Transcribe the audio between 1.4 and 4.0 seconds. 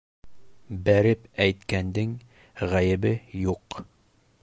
әйткәндең ғәйебе юҡ.